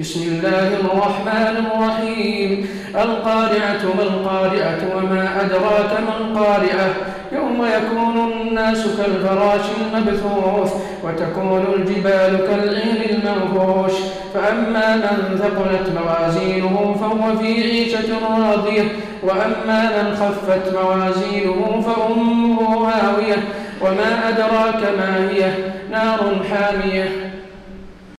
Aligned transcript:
بسم 0.00 0.20
الله 0.22 0.68
الرحمن 0.80 1.66
الرحيم. 1.66 2.68
القارعة 2.94 3.82
ما 3.96 4.02
القارعة 4.02 4.80
وما 4.96 5.40
أدراك 5.40 6.00
ما 6.00 6.16
القارعة. 6.20 6.94
يوم 7.32 7.66
يكون 7.66 8.32
الناس 8.32 8.86
كالفراش 8.96 9.60
المبثوث 9.80 10.72
وتكون 11.04 11.64
الجبال 11.76 12.46
كالعين 12.46 13.00
المنفوش. 13.10 13.92
فأما 14.34 14.96
من 14.96 15.38
ثقلت 15.38 15.92
موازينه 15.98 16.96
فهو 17.00 17.38
في 17.38 17.62
عيشة 17.62 18.08
راضية. 18.28 18.84
وأما 19.22 20.02
من 20.02 20.16
خفت 20.16 20.74
موازينه 20.74 21.84
فأمه 21.86 22.88
هاوية. 22.88 23.36
وما 23.80 24.28
أدراك 24.28 24.82
ما 24.98 25.30
هي؟ 25.30 25.52
نار 25.90 26.40
حامية. 26.50 27.32